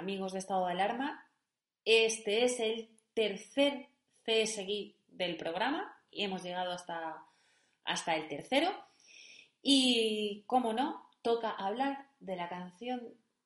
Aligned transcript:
amigos 0.00 0.32
de 0.32 0.38
estado 0.38 0.66
de 0.66 0.72
alarma, 0.72 1.28
este 1.84 2.44
es 2.44 2.58
el 2.58 2.88
tercer 3.12 3.88
CSGI 4.24 4.96
del 5.08 5.36
programa 5.36 5.94
y 6.10 6.24
hemos 6.24 6.42
llegado 6.42 6.72
hasta, 6.72 7.22
hasta 7.84 8.16
el 8.16 8.26
tercero. 8.26 8.70
Y, 9.62 10.42
como 10.46 10.72
no, 10.72 11.06
toca 11.20 11.50
hablar 11.50 12.08
de 12.18 12.34
la 12.34 12.48
canción 12.48 13.02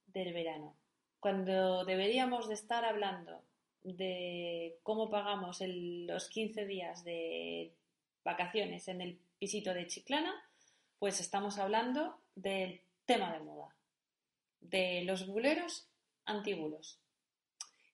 del 0.07 0.33
verano. 0.33 0.77
Cuando 1.19 1.85
deberíamos 1.85 2.47
de 2.49 2.55
estar 2.55 2.85
hablando 2.85 3.43
de 3.83 4.79
cómo 4.85 5.11
pagamos 5.11 5.59
los 5.61 6.29
15 6.29 6.67
días 6.67 7.03
de 7.03 7.75
vacaciones 8.23 8.87
en 8.87 9.01
el 9.01 9.19
pisito 9.41 9.75
de 9.75 9.89
Chiclana, 9.89 10.33
pues 11.01 11.19
estamos 11.19 11.59
hablando 11.59 12.21
del 12.37 12.81
tema 13.07 13.33
de 13.33 13.41
moda, 13.41 13.75
de 14.61 15.03
los 15.03 15.27
buleros 15.27 15.89
antibulos, 16.27 16.99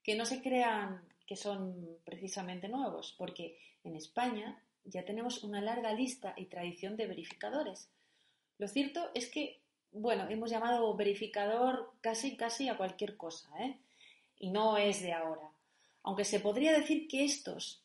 que 0.03 0.15
no 0.15 0.25
se 0.25 0.43
crean 0.43 1.03
que 1.27 1.37
son 1.37 1.99
precisamente 2.05 2.69
nuevos, 2.69 3.15
porque 3.17 3.59
en 3.85 3.97
España 3.97 4.63
ya 4.85 5.05
tenemos 5.05 5.45
una 5.45 5.61
larga 5.61 5.93
lista 5.93 6.35
y 6.37 6.47
tradición 6.47 6.97
de 6.97 7.07
verificadores. 7.07 7.89
Lo 8.59 8.69
cierto 8.69 9.11
es 9.15 9.31
que, 9.31 9.61
bueno, 9.93 10.29
hemos 10.29 10.51
llamado 10.51 10.95
verificador 10.97 11.93
casi 12.01 12.37
casi 12.37 12.69
a 12.69 12.77
cualquier 12.77 13.17
cosa, 13.17 13.49
¿eh? 13.61 13.79
Y 14.39 14.51
no 14.51 14.77
es 14.77 15.03
de 15.03 15.13
ahora. 15.13 15.51
Aunque 16.03 16.25
se 16.25 16.41
podría 16.41 16.73
decir 16.73 17.07
que 17.09 17.25
estos 17.25 17.85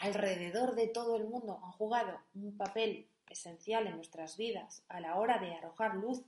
alrededor 0.00 0.74
de 0.74 0.88
todo 0.88 1.16
el 1.16 1.24
mundo 1.24 1.60
han 1.64 1.72
jugado 1.72 2.20
un 2.34 2.56
papel 2.56 3.08
esencial 3.28 3.86
en 3.86 3.96
nuestras 3.96 4.36
vidas 4.36 4.84
a 4.88 5.00
la 5.00 5.16
hora 5.16 5.38
de 5.38 5.54
arrojar 5.54 5.94
luz 5.94 6.22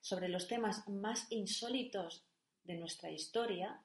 sobre 0.00 0.28
los 0.28 0.48
temas 0.48 0.86
más 0.88 1.26
insólitos 1.30 2.25
de 2.66 2.76
nuestra 2.76 3.10
historia, 3.10 3.80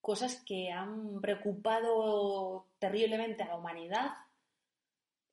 cosas 0.00 0.42
que 0.46 0.70
han 0.70 1.20
preocupado 1.20 2.66
terriblemente 2.78 3.42
a 3.42 3.48
la 3.48 3.56
humanidad, 3.56 4.10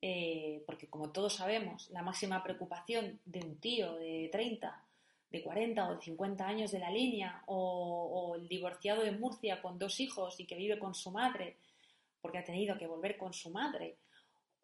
eh, 0.01 0.63
porque 0.65 0.87
como 0.87 1.11
todos 1.11 1.35
sabemos, 1.35 1.89
la 1.89 2.03
máxima 2.03 2.43
preocupación 2.43 3.19
de 3.25 3.39
un 3.39 3.59
tío 3.59 3.95
de 3.95 4.29
30, 4.31 4.83
de 5.29 5.41
40 5.41 5.89
o 5.89 5.95
de 5.95 6.01
50 6.01 6.47
años 6.47 6.71
de 6.71 6.79
la 6.79 6.91
línea, 6.91 7.43
o, 7.47 8.35
el 8.35 8.47
divorciado 8.47 9.03
de 9.03 9.11
Murcia 9.11 9.61
con 9.61 9.79
dos 9.79 9.99
hijos 9.99 10.39
y 10.39 10.45
que 10.45 10.55
vive 10.55 10.77
con 10.77 10.93
su 10.93 11.11
madre, 11.11 11.57
porque 12.21 12.37
ha 12.37 12.43
tenido 12.43 12.77
que 12.77 12.87
volver 12.87 13.17
con 13.17 13.33
su 13.33 13.49
madre, 13.49 13.97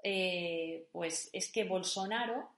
eh, 0.04 0.88
pues 0.92 1.30
es 1.32 1.52
que 1.52 1.64
Bolsonaro 1.64 2.50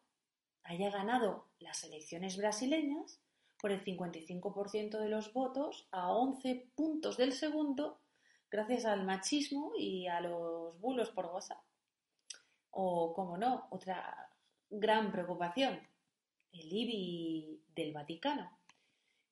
haya 0.64 0.89
ganado 0.89 1.45
las 1.59 1.83
elecciones 1.83 2.38
brasileñas 2.38 3.20
por 3.59 3.72
el 3.72 3.84
55% 3.84 5.00
de 5.00 5.09
los 5.09 5.34
votos 5.34 5.88
a 5.92 6.11
11 6.11 6.72
puntos 6.75 7.17
del 7.17 7.34
segundo 7.34 8.02
gracias 8.50 8.86
al 8.86 9.06
machismo 9.06 9.73
y 9.78 10.08
a 10.08 10.22
los 10.22 10.80
bulos 10.80 11.09
por 11.09 11.25
WhatsApp. 11.25 11.61
O, 12.72 13.14
como 13.14 13.38
no, 13.38 13.67
otra 13.72 14.30
gran 14.70 15.11
preocupación, 15.11 15.80
el 16.52 16.72
IBI 16.72 17.64
del 17.76 17.94
Vaticano, 17.94 18.59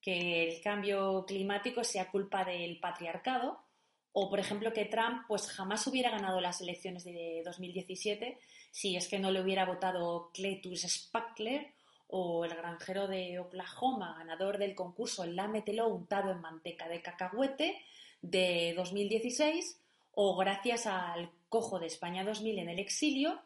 que 0.01 0.49
el 0.49 0.61
cambio 0.61 1.25
climático 1.25 1.83
sea 1.83 2.11
culpa 2.11 2.43
del 2.43 2.79
patriarcado 2.79 3.63
o, 4.11 4.29
por 4.29 4.39
ejemplo, 4.39 4.73
que 4.73 4.85
Trump 4.85 5.23
pues 5.27 5.49
jamás 5.49 5.87
hubiera 5.87 6.11
ganado 6.11 6.39
las 6.39 6.61
elecciones 6.61 7.03
de 7.03 7.41
2017 7.45 8.37
si 8.71 8.95
es 8.95 9.07
que 9.07 9.19
no 9.19 9.31
le 9.31 9.41
hubiera 9.41 9.65
votado 9.65 10.31
Cletus 10.33 10.81
Spackler 10.81 11.73
o 12.07 12.45
el 12.45 12.55
granjero 12.55 13.07
de 13.07 13.39
Oklahoma, 13.39 14.15
ganador 14.17 14.57
del 14.57 14.75
concurso 14.75 15.25
Lámetelo 15.25 15.87
untado 15.87 16.31
en 16.31 16.41
manteca 16.41 16.87
de 16.87 17.01
cacahuete 17.01 17.81
de 18.21 18.73
2016, 18.75 19.79
o 20.13 20.37
gracias 20.37 20.85
al 20.85 21.31
cojo 21.49 21.79
de 21.79 21.87
España 21.87 22.23
2000 22.23 22.59
en 22.59 22.69
el 22.69 22.79
exilio, 22.79 23.41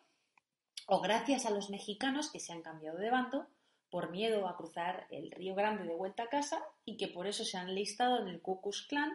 o 0.86 1.02
gracias 1.02 1.46
a 1.46 1.52
los 1.52 1.70
mexicanos 1.70 2.30
que 2.30 2.40
se 2.40 2.54
han 2.54 2.62
cambiado 2.62 2.98
de 2.98 3.10
bando 3.10 3.48
por 3.90 4.12
miedo 4.12 4.48
a 4.48 4.58
cruzar 4.58 5.08
el 5.12 5.32
Río 5.32 5.56
Grande 5.56 5.84
de 5.84 5.96
vuelta 5.96 6.24
a 6.24 6.30
casa 6.30 6.62
y 6.86 6.98
que 6.98 7.08
por 7.08 7.28
eso 7.28 7.46
se 7.46 7.58
han 7.58 7.74
listado 7.74 8.20
en 8.20 8.28
el 8.28 8.42
Ku 8.42 8.62
Klux 8.62 8.84
Klan 8.84 9.14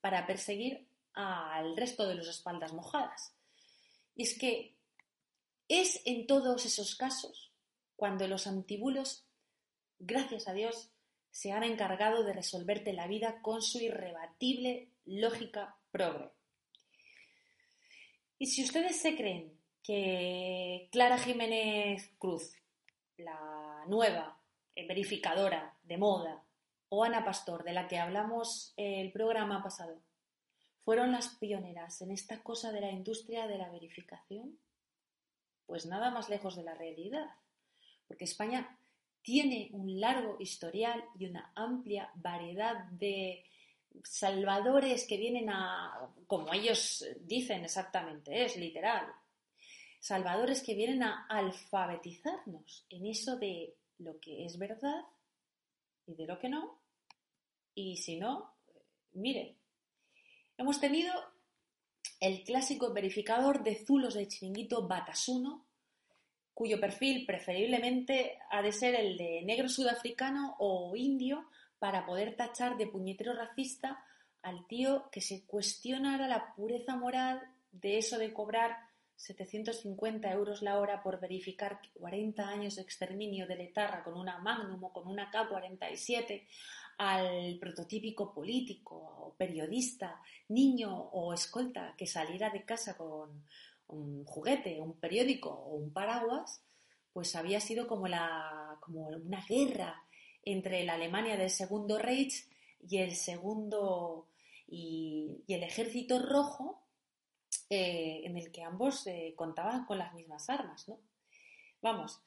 para 0.00 0.26
perseguir 0.26 0.86
al 1.14 1.76
resto 1.76 2.06
de 2.06 2.14
los 2.14 2.28
espaldas 2.28 2.72
mojadas. 2.72 3.34
Y 4.16 4.22
es 4.22 4.38
que 4.38 4.74
es 5.68 6.00
en 6.04 6.26
todos 6.26 6.66
esos 6.66 6.94
casos 6.94 7.51
cuando 8.02 8.26
los 8.26 8.48
antibulos, 8.48 9.28
gracias 10.00 10.48
a 10.48 10.52
Dios, 10.52 10.90
se 11.30 11.52
han 11.52 11.62
encargado 11.62 12.24
de 12.24 12.32
resolverte 12.32 12.92
la 12.92 13.06
vida 13.06 13.40
con 13.42 13.62
su 13.62 13.78
irrebatible 13.78 14.90
lógica 15.04 15.76
progre. 15.92 16.32
Y 18.38 18.46
si 18.46 18.64
ustedes 18.64 19.00
se 19.00 19.14
creen 19.14 19.56
que 19.84 20.88
Clara 20.90 21.16
Jiménez 21.16 22.10
Cruz, 22.18 22.52
la 23.18 23.84
nueva 23.86 24.36
verificadora 24.74 25.78
de 25.84 25.96
moda, 25.96 26.42
o 26.88 27.04
Ana 27.04 27.24
Pastor, 27.24 27.62
de 27.62 27.72
la 27.72 27.86
que 27.86 27.98
hablamos 28.00 28.74
el 28.76 29.12
programa 29.12 29.62
pasado, 29.62 30.02
fueron 30.84 31.12
las 31.12 31.36
pioneras 31.36 32.02
en 32.02 32.10
esta 32.10 32.42
cosa 32.42 32.72
de 32.72 32.80
la 32.80 32.90
industria 32.90 33.46
de 33.46 33.58
la 33.58 33.70
verificación? 33.70 34.58
Pues 35.66 35.86
nada 35.86 36.10
más 36.10 36.28
lejos 36.28 36.56
de 36.56 36.64
la 36.64 36.74
realidad, 36.74 37.30
porque 38.06 38.24
España 38.24 38.78
tiene 39.22 39.70
un 39.72 40.00
largo 40.00 40.36
historial 40.40 41.04
y 41.18 41.26
una 41.26 41.52
amplia 41.54 42.10
variedad 42.14 42.84
de 42.90 43.44
salvadores 44.04 45.06
que 45.06 45.16
vienen 45.16 45.50
a, 45.50 46.08
como 46.26 46.52
ellos 46.52 47.04
dicen 47.20 47.64
exactamente, 47.64 48.44
es 48.44 48.56
literal, 48.56 49.06
salvadores 50.00 50.62
que 50.62 50.74
vienen 50.74 51.02
a 51.02 51.26
alfabetizarnos 51.28 52.86
en 52.88 53.06
eso 53.06 53.36
de 53.36 53.74
lo 53.98 54.18
que 54.18 54.44
es 54.44 54.58
verdad 54.58 55.04
y 56.06 56.14
de 56.14 56.26
lo 56.26 56.38
que 56.38 56.48
no. 56.48 56.80
Y 57.74 57.96
si 57.98 58.16
no, 58.16 58.54
mire, 59.12 59.56
Hemos 60.62 60.78
tenido 60.78 61.12
el 62.20 62.44
clásico 62.44 62.92
verificador 62.92 63.64
de 63.64 63.84
zulos 63.84 64.14
de 64.14 64.28
chiringuito 64.28 64.86
Batasuno, 64.86 65.66
cuyo 66.54 66.80
perfil 66.80 67.26
preferiblemente 67.26 68.38
ha 68.50 68.62
de 68.62 68.72
ser 68.72 68.94
el 68.94 69.16
de 69.16 69.42
negro 69.42 69.68
sudafricano 69.68 70.56
o 70.58 70.94
indio 70.96 71.46
para 71.78 72.06
poder 72.06 72.36
tachar 72.36 72.76
de 72.76 72.86
puñetero 72.86 73.34
racista 73.34 74.04
al 74.42 74.66
tío 74.66 75.10
que 75.10 75.20
se 75.20 75.44
cuestionara 75.46 76.28
la 76.28 76.54
pureza 76.54 76.96
moral 76.96 77.40
de 77.70 77.98
eso 77.98 78.18
de 78.18 78.32
cobrar 78.32 78.76
750 79.16 80.30
euros 80.32 80.62
la 80.62 80.78
hora 80.78 81.02
por 81.02 81.20
verificar 81.20 81.80
40 81.94 82.48
años 82.48 82.76
de 82.76 82.82
exterminio 82.82 83.46
de 83.46 83.56
letarra 83.56 84.02
con 84.02 84.14
una 84.14 84.38
Magnum 84.38 84.82
o 84.82 84.92
con 84.92 85.06
una 85.06 85.30
K-47 85.30 86.46
al 86.98 87.58
prototípico 87.60 88.32
político 88.34 88.94
o 88.96 89.34
periodista, 89.36 90.20
niño 90.48 90.92
o 91.12 91.32
escolta 91.32 91.94
que 91.96 92.06
saliera 92.06 92.50
de 92.50 92.64
casa 92.64 92.96
con 92.96 93.44
un 93.92 94.24
juguete, 94.24 94.80
un 94.80 94.98
periódico 94.98 95.50
o 95.50 95.74
un 95.76 95.92
paraguas, 95.92 96.62
pues 97.12 97.36
había 97.36 97.60
sido 97.60 97.86
como, 97.86 98.08
la, 98.08 98.78
como 98.80 99.08
una 99.08 99.44
guerra 99.46 100.02
entre 100.44 100.84
la 100.84 100.94
Alemania 100.94 101.36
del 101.36 101.50
Segundo 101.50 101.98
Reich 101.98 102.48
y 102.88 102.98
el 102.98 103.14
segundo 103.14 104.26
y, 104.66 105.44
el 105.48 105.62
ejército 105.62 106.18
rojo 106.18 106.82
eh, 107.68 108.22
en 108.24 108.36
el 108.36 108.50
que 108.50 108.62
ambos 108.62 109.06
eh, 109.06 109.34
contaban 109.36 109.84
con 109.84 109.98
las 109.98 110.14
mismas 110.14 110.48
armas, 110.48 110.88
¿no? 110.88 110.98
Vamos, 111.82 112.20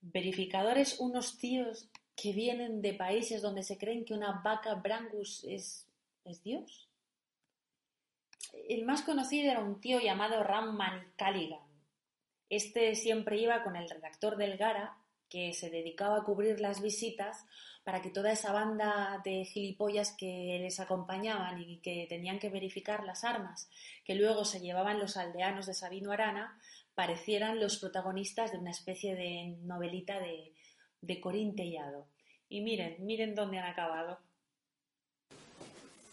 verificadores 0.00 0.98
unos 0.98 1.38
tíos 1.38 1.88
que 2.16 2.32
vienen 2.32 2.80
de 2.80 2.94
países 2.94 3.42
donde 3.42 3.62
se 3.62 3.76
creen 3.76 4.04
que 4.04 4.14
una 4.14 4.40
vaca 4.42 4.74
brangus 4.74 5.44
es, 5.44 5.86
es 6.24 6.42
Dios. 6.42 6.85
El 8.68 8.84
más 8.84 9.02
conocido 9.02 9.50
era 9.50 9.60
un 9.60 9.80
tío 9.80 10.00
llamado 10.00 10.42
Ramman 10.42 11.12
Callaghan. 11.16 11.60
Este 12.48 12.94
siempre 12.94 13.38
iba 13.38 13.62
con 13.62 13.76
el 13.76 13.88
redactor 13.88 14.36
del 14.36 14.56
Gara, 14.56 14.98
que 15.28 15.52
se 15.52 15.70
dedicaba 15.70 16.18
a 16.18 16.24
cubrir 16.24 16.60
las 16.60 16.80
visitas 16.80 17.44
para 17.84 18.02
que 18.02 18.10
toda 18.10 18.32
esa 18.32 18.52
banda 18.52 19.20
de 19.24 19.44
gilipollas 19.44 20.16
que 20.16 20.58
les 20.60 20.80
acompañaban 20.80 21.60
y 21.60 21.78
que 21.78 22.06
tenían 22.08 22.38
que 22.38 22.50
verificar 22.50 23.04
las 23.04 23.24
armas 23.24 23.68
que 24.04 24.14
luego 24.14 24.44
se 24.44 24.60
llevaban 24.60 24.98
los 24.98 25.16
aldeanos 25.16 25.66
de 25.66 25.74
Sabino 25.74 26.12
Arana 26.12 26.58
parecieran 26.94 27.60
los 27.60 27.78
protagonistas 27.78 28.52
de 28.52 28.58
una 28.58 28.70
especie 28.70 29.14
de 29.14 29.56
novelita 29.62 30.18
de, 30.18 30.54
de 31.00 31.20
Corín 31.20 31.54
Y 32.48 32.60
miren, 32.62 33.04
miren 33.04 33.34
dónde 33.34 33.58
han 33.58 33.70
acabado. 33.70 34.18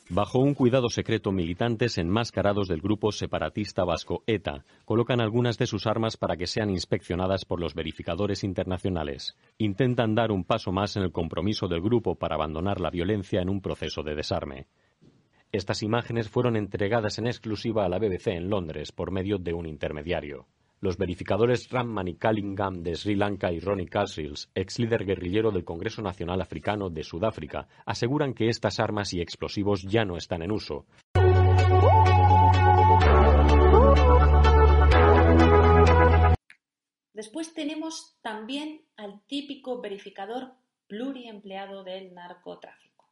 Bajo 0.09 0.39
un 0.39 0.53
cuidado 0.53 0.89
secreto, 0.89 1.31
militantes 1.31 1.97
enmascarados 1.97 2.67
del 2.67 2.81
grupo 2.81 3.13
separatista 3.13 3.85
vasco 3.85 4.21
ETA 4.27 4.65
colocan 4.83 5.21
algunas 5.21 5.57
de 5.57 5.65
sus 5.65 5.87
armas 5.87 6.17
para 6.17 6.35
que 6.35 6.45
sean 6.45 6.69
inspeccionadas 6.69 7.45
por 7.45 7.61
los 7.61 7.73
verificadores 7.73 8.43
internacionales. 8.43 9.37
Intentan 9.57 10.13
dar 10.13 10.31
un 10.31 10.43
paso 10.43 10.73
más 10.73 10.97
en 10.97 11.03
el 11.03 11.13
compromiso 11.13 11.69
del 11.69 11.81
grupo 11.81 12.15
para 12.15 12.35
abandonar 12.35 12.81
la 12.81 12.89
violencia 12.89 13.41
en 13.41 13.49
un 13.49 13.61
proceso 13.61 14.03
de 14.03 14.15
desarme. 14.15 14.67
Estas 15.53 15.83
imágenes 15.83 16.29
fueron 16.29 16.57
entregadas 16.57 17.17
en 17.17 17.27
exclusiva 17.27 17.85
a 17.85 17.89
la 17.89 17.97
BBC 17.97 18.27
en 18.27 18.49
Londres 18.49 18.91
por 18.91 19.09
medio 19.09 19.37
de 19.37 19.53
un 19.53 19.67
intermediario. 19.67 20.47
Los 20.83 20.97
verificadores 20.97 21.69
Ram 21.69 21.87
Manikalingam 21.87 22.83
de 22.83 22.95
Sri 22.95 23.15
Lanka 23.15 23.53
y 23.53 23.61
Ronnie 23.61 23.87
Casrills, 23.87 24.49
ex 24.53 24.79
líder 24.79 25.05
guerrillero 25.05 25.49
del 25.49 25.63
Congreso 25.63 26.01
Nacional 26.01 26.41
Africano 26.41 26.89
de 26.89 27.05
Sudáfrica, 27.05 27.69
aseguran 27.85 28.33
que 28.33 28.49
estas 28.49 28.81
armas 28.81 29.13
y 29.13 29.21
explosivos 29.21 29.83
ya 29.83 30.03
no 30.03 30.17
están 30.17 30.41
en 30.41 30.51
uso. 30.51 30.85
Después 37.13 37.53
tenemos 37.53 38.17
también 38.21 38.81
al 38.97 39.21
típico 39.25 39.79
verificador 39.79 40.51
pluriempleado 40.87 41.85
del 41.85 42.13
narcotráfico. 42.13 43.07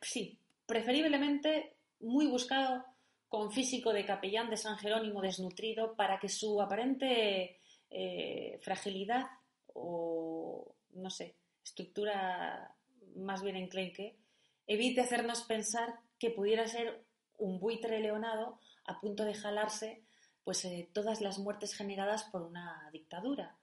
sí, 0.00 0.38
preferiblemente 0.64 1.76
muy 2.00 2.26
buscado 2.26 2.91
con 3.32 3.50
físico 3.50 3.94
de 3.94 4.04
capellán 4.04 4.50
de 4.50 4.58
San 4.58 4.76
Jerónimo 4.76 5.22
desnutrido 5.22 5.96
para 5.96 6.20
que 6.20 6.28
su 6.28 6.60
aparente 6.60 7.58
eh, 7.88 8.60
fragilidad 8.60 9.24
o, 9.72 10.74
no 10.92 11.08
sé, 11.08 11.36
estructura 11.64 12.76
más 13.16 13.42
bien 13.42 13.56
enclenque, 13.56 14.18
evite 14.66 15.00
hacernos 15.00 15.44
pensar 15.44 15.94
que 16.18 16.28
pudiera 16.28 16.68
ser 16.68 17.06
un 17.38 17.58
buitre 17.58 18.00
leonado 18.00 18.58
a 18.84 19.00
punto 19.00 19.24
de 19.24 19.32
jalarse 19.32 20.02
pues 20.44 20.62
eh, 20.66 20.90
todas 20.92 21.22
las 21.22 21.38
muertes 21.38 21.72
generadas 21.72 22.24
por 22.24 22.42
una 22.42 22.90
dictadura. 22.92 23.56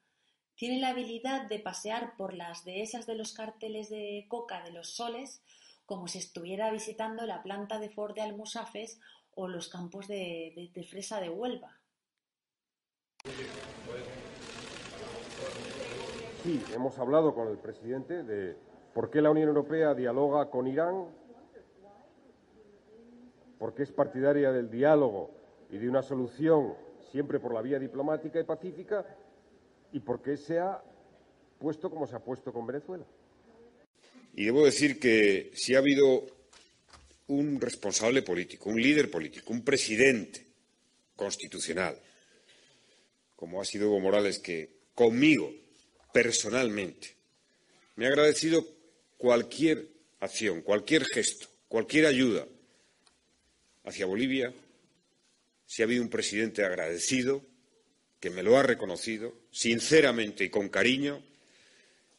Tiene 0.55 0.79
la 0.79 0.89
habilidad 0.89 1.47
de 1.47 1.59
pasear 1.59 2.15
por 2.17 2.33
las 2.33 2.65
dehesas 2.65 3.05
de 3.05 3.13
los 3.13 3.33
carteles 3.33 3.91
de 3.91 4.25
coca 4.29 4.63
de 4.63 4.71
los 4.71 4.95
soles 4.95 5.43
como 5.89 6.07
si 6.07 6.19
estuviera 6.19 6.71
visitando 6.71 7.25
la 7.25 7.41
planta 7.41 7.79
de 7.79 7.89
Ford 7.89 8.13
de 8.13 8.21
Almusafes 8.21 8.99
o 9.39 9.47
los 9.47 9.69
campos 9.69 10.05
de, 10.07 10.69
fresa 10.89 11.21
de 11.21 11.29
Huelva. 11.29 11.73
Sí, 16.43 16.61
hemos 16.73 16.99
hablado 16.99 17.33
con 17.33 17.47
el 17.47 17.57
presidente 17.57 18.23
de 18.23 18.57
por 18.93 19.09
qué 19.09 19.21
la 19.21 19.31
Unión 19.31 19.47
Europea 19.47 19.93
dialoga 19.93 20.49
con 20.49 20.67
Irán, 20.67 21.05
por 23.57 23.73
qué 23.73 23.83
es 23.83 23.91
partidaria 23.93 24.51
del 24.51 24.69
diálogo 24.69 25.31
y 25.69 25.77
de 25.77 25.87
una 25.87 26.01
solución 26.01 26.75
siempre 27.09 27.39
por 27.39 27.53
la 27.53 27.61
vía 27.61 27.79
diplomática 27.79 28.41
y 28.41 28.43
pacífica 28.43 29.05
y 29.93 30.01
por 30.01 30.21
qué 30.21 30.35
se 30.35 30.59
ha 30.59 30.83
puesto 31.59 31.89
como 31.89 32.07
se 32.07 32.15
ha 32.17 32.19
puesto 32.19 32.51
con 32.51 32.67
Venezuela. 32.67 33.05
Y 34.33 34.45
debo 34.45 34.65
decir 34.65 34.99
que 34.99 35.51
si 35.53 35.75
ha 35.75 35.79
habido 35.79 36.25
un 37.29 37.61
responsable 37.61 38.21
político, 38.23 38.69
un 38.69 38.81
líder 38.81 39.09
político, 39.09 39.53
un 39.53 39.63
presidente 39.63 40.45
constitucional, 41.15 41.99
como 43.35 43.61
ha 43.61 43.65
sido 43.65 43.85
Evo 43.85 43.99
Morales, 43.99 44.39
que 44.39 44.69
conmigo, 44.95 45.53
personalmente, 46.11 47.15
me 47.95 48.05
ha 48.05 48.09
agradecido 48.09 48.65
cualquier 49.17 49.87
acción, 50.19 50.61
cualquier 50.61 51.05
gesto, 51.05 51.47
cualquier 51.67 52.07
ayuda 52.07 52.47
hacia 53.85 54.05
Bolivia, 54.05 54.53
si 55.65 55.81
ha 55.81 55.85
habido 55.85 56.01
un 56.01 56.09
presidente 56.09 56.65
agradecido, 56.65 57.45
que 58.19 58.31
me 58.31 58.43
lo 58.43 58.57
ha 58.57 58.63
reconocido, 58.63 59.33
sinceramente 59.51 60.43
y 60.43 60.49
con 60.49 60.67
cariño, 60.69 61.23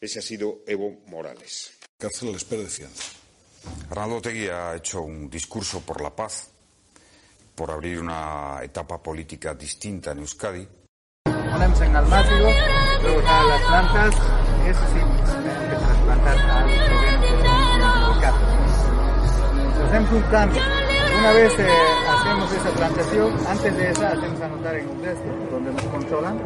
ese 0.01 0.21
ha 0.21 0.23
sido 0.23 0.63
Evo 0.67 1.03
Morales. 1.07 1.73
Cárcel 1.99 2.35
espera 2.35 2.63
de. 2.63 3.20
Arnaldo 3.91 4.21
Tegui 4.21 4.49
ha 4.49 4.75
hecho 4.75 5.03
un 5.03 5.29
discurso 5.29 5.81
por 5.81 6.01
la 6.01 6.11
paz, 6.11 6.51
por 7.55 7.71
abrir 7.71 8.01
una 8.01 8.61
etapa 8.63 9.03
política 9.03 9.55
distinta 9.55 10.13
en 10.13 10.19
Euskadi. 10.19 10.67
Ponemos 11.25 11.81
en 11.81 11.97
almácigo, 11.97 12.49
luego 13.03 13.29
a 13.29 13.45
las 13.45 13.63
plantas, 13.63 14.15
eso 14.67 14.81
sí, 14.93 15.01
que 15.69 15.77
trasplantar 15.77 16.39
al 16.39 16.69
gobierno 16.69 17.31
Hacemos 19.87 20.13
un 20.13 20.23
cambio. 20.31 20.63
Una 21.19 21.33
vez 21.33 21.53
eh, 21.59 21.69
hacemos 22.09 22.53
esa 22.53 22.71
plantación, 22.71 23.47
antes 23.47 23.77
de 23.77 23.91
esa 23.91 24.09
hacemos 24.09 24.41
anotar 24.41 24.77
en 24.77 24.89
un 24.89 25.03
resto, 25.03 25.29
donde 25.51 25.73
nos 25.73 25.83
controlan. 25.83 26.39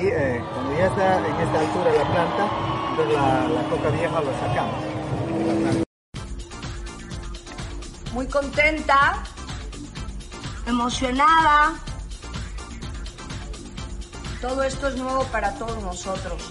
Y 0.00 0.06
eh, 0.06 0.40
cuando 0.54 0.78
ya 0.78 0.86
está 0.86 1.18
en 1.18 1.34
esta 1.34 1.60
altura 1.60 1.92
la 1.92 2.12
planta, 2.12 2.48
entonces 2.90 3.14
la, 3.14 3.48
la 3.48 3.68
coca 3.68 3.90
vieja 3.90 4.20
lo 4.20 4.32
sacamos 4.38 5.85
muy 8.16 8.28
contenta, 8.28 9.22
emocionada. 10.66 11.78
Todo 14.40 14.62
esto 14.62 14.88
es 14.88 14.96
nuevo 14.96 15.22
para 15.24 15.52
todos 15.58 15.82
nosotros. 15.82 16.50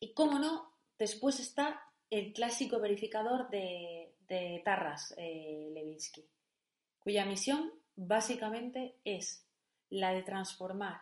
Y 0.00 0.12
cómo 0.12 0.40
no, 0.40 0.72
después 0.98 1.38
está 1.38 1.80
el 2.10 2.32
clásico 2.32 2.80
verificador 2.80 3.48
de, 3.48 4.12
Tarras, 4.64 5.14
eh, 5.16 5.70
Levinsky, 5.72 6.28
cuya 6.98 7.26
misión 7.26 7.72
básicamente 7.94 8.96
es 9.04 9.46
la 9.88 10.10
de 10.10 10.24
transformar 10.24 11.00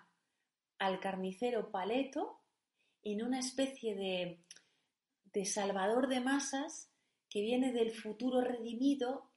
al 0.79 1.01
carnicero 1.01 1.71
paleto 1.71 2.43
en 3.03 3.23
una 3.23 3.39
especie 3.39 3.95
de 3.95 4.45
de 5.35 5.45
salvador 5.45 6.09
de 6.09 6.21
masas 6.21 6.91
que 7.29 7.43
viene 7.43 7.73
del 7.73 7.91
futuro 7.91 8.41
redimido, 8.41 9.31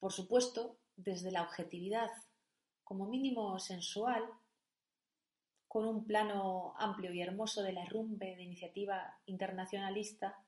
por 0.00 0.12
supuesto, 0.12 0.76
desde 0.96 1.30
la 1.30 1.42
objetividad, 1.42 2.10
como 2.82 3.06
mínimo 3.06 3.58
sensual, 3.60 4.24
con 5.68 5.86
un 5.86 6.04
plano 6.04 6.74
amplio 6.76 7.12
y 7.14 7.22
hermoso 7.22 7.62
de 7.62 7.72
la 7.72 7.84
rumbe 7.86 8.34
de 8.36 8.42
iniciativa 8.42 9.18
internacionalista 9.26 10.44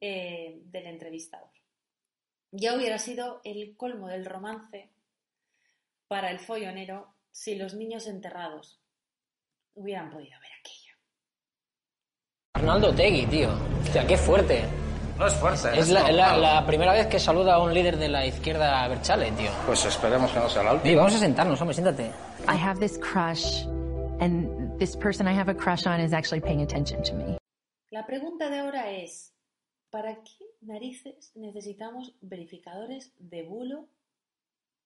eh, 0.00 0.62
del 0.64 0.86
entrevistador. 0.86 1.50
Ya 2.50 2.74
hubiera 2.74 2.98
sido 2.98 3.40
el 3.44 3.76
colmo 3.76 4.08
del 4.08 4.24
romance 4.24 4.90
para 6.08 6.30
el 6.30 6.40
follonero 6.40 7.14
si 7.30 7.54
los 7.54 7.74
niños 7.74 8.06
enterrados 8.06 8.80
hubieran 9.74 10.10
podido 10.10 10.40
ver 10.40 10.50
aquello. 10.58 10.85
Arnaldo 12.56 12.90
Tegui, 12.94 13.26
tío. 13.26 13.50
Hostia, 13.82 14.06
qué 14.06 14.16
fuerte. 14.16 14.64
No 15.18 15.26
es 15.26 15.34
fuerte. 15.34 15.78
Es, 15.78 15.90
la, 15.90 16.64
primera 16.66 16.94
vez 16.94 17.06
que 17.06 17.18
saluda 17.18 17.56
a 17.56 17.62
un 17.62 17.74
líder 17.74 17.98
de 17.98 18.08
la 18.08 18.24
izquierda 18.24 18.88
Berchale, 18.88 19.30
tío. 19.32 19.50
Pues 19.66 19.84
esperemos 19.84 20.30
que 20.32 20.38
no 20.38 20.48
sea 20.48 20.62
la 20.62 20.72
última. 20.72 20.96
Vamos 20.96 21.16
a 21.16 21.18
sentarnos, 21.18 21.60
hombre, 21.60 21.74
siéntate. 21.74 22.04
I 22.48 22.56
have 22.56 22.80
this 22.80 22.98
crush, 22.98 23.66
and 24.20 24.78
this 24.78 24.96
person 24.96 25.28
I 25.28 25.38
have 25.38 25.50
a 25.50 25.54
crush 25.54 25.86
on 25.86 26.00
is 26.00 26.14
actually 26.14 26.40
paying 26.40 26.62
attention 26.62 27.02
to 27.02 27.12
me. 27.12 27.36
La 27.90 28.06
pregunta 28.06 28.48
de 28.48 28.60
ahora 28.60 28.90
es, 28.90 29.34
¿para 29.90 30.14
qué 30.14 30.46
narices 30.62 31.32
necesitamos 31.34 32.14
verificadores 32.22 33.12
de 33.18 33.42
bulo 33.42 33.90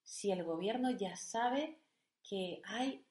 si 0.03 0.33
el 0.33 0.43
gobierno 0.43 0.91
ya 0.91 1.15
sabe 1.15 1.79
que 2.29 2.62
hay 2.65 3.05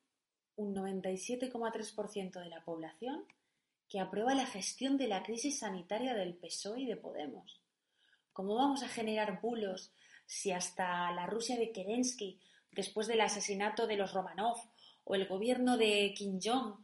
un 0.57 0.75
97,3% 0.75 2.41
de 2.41 2.49
la 2.49 2.61
población 2.65 3.23
que 3.89 3.99
aprueba 3.99 4.35
la 4.35 4.45
gestión 4.45 4.97
de 4.97 5.07
la 5.07 5.23
crisis 5.23 5.59
sanitaria 5.59 6.13
del 6.13 6.35
PSOE 6.35 6.81
y 6.81 6.85
de 6.85 6.95
Podemos. 6.95 7.59
¿Cómo 8.31 8.55
vamos 8.55 8.83
a 8.83 8.87
generar 8.87 9.41
bulos 9.41 9.91
si 10.27 10.51
hasta 10.51 11.11
la 11.11 11.25
Rusia 11.25 11.57
de 11.57 11.71
Kerensky, 11.71 12.39
después 12.71 13.07
del 13.07 13.21
asesinato 13.21 13.87
de 13.87 13.97
los 13.97 14.13
Romanov, 14.13 14.57
o 15.03 15.15
el 15.15 15.27
gobierno 15.27 15.75
de 15.75 16.13
Kim 16.15 16.39
Jong, 16.41 16.75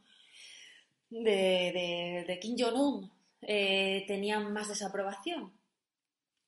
de, 1.08 2.38
Kim 2.42 2.56
Jong-un, 2.58 3.12
eh, 3.40 4.04
tenían 4.08 4.52
más 4.52 4.68
desaprobación? 4.68 5.52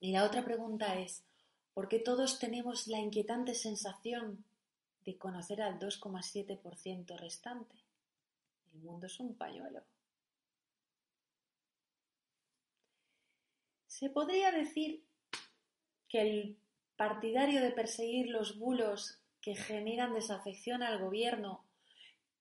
Y 0.01 0.11
la 0.11 0.25
otra 0.25 0.45
pregunta 0.45 0.99
es, 0.99 1.23
¿por 1.73 1.89
qué 1.89 2.01
todos 2.01 2.41
tenemos 2.41 2.89
la 2.89 2.99
inquietante 2.99 3.55
sensación 3.55 4.45
de 5.05 5.17
conocer 5.17 5.63
al 5.63 5.79
2,7% 5.79 7.17
restante? 7.17 7.77
El 8.75 8.81
mundo 8.81 9.07
es 9.07 9.21
un 9.21 9.37
pañuelo. 9.37 9.85
Se 13.99 14.11
podría 14.11 14.53
decir 14.53 15.03
que 16.09 16.21
el 16.21 16.59
partidario 16.97 17.61
de 17.61 17.73
perseguir 17.73 18.29
los 18.29 18.57
bulos 18.57 19.19
que 19.41 19.57
generan 19.57 20.15
desafección 20.15 20.85
al 20.85 21.01
gobierno 21.01 21.65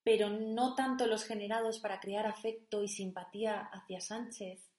pero 0.04 0.30
no 0.30 0.76
tanto 0.76 1.08
los 1.08 1.26
generados 1.26 1.80
para 1.80 2.00
crear 2.00 2.28
afecto 2.28 2.84
y 2.84 2.88
simpatía 2.88 3.60
hacia 3.74 4.00
Sánchez, 4.00 4.70